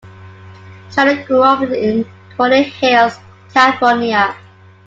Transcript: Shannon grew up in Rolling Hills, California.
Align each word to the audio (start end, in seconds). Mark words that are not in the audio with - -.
Shannon 0.89 1.23
grew 1.27 1.43
up 1.43 1.61
in 1.61 2.09
Rolling 2.35 2.63
Hills, 2.63 3.17
California. 3.53 4.35